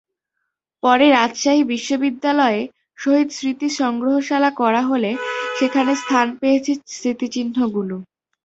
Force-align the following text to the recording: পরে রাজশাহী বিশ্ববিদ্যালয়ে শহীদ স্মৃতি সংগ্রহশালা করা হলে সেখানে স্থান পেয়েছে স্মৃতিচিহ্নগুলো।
পরে 0.83 1.05
রাজশাহী 1.09 1.63
বিশ্ববিদ্যালয়ে 1.71 2.61
শহীদ 2.97 3.29
স্মৃতি 3.37 3.67
সংগ্রহশালা 3.79 4.49
করা 4.61 4.81
হলে 4.81 5.11
সেখানে 5.55 5.91
স্থান 5.95 6.27
পেয়েছে 6.39 6.71
স্মৃতিচিহ্নগুলো। 6.93 7.95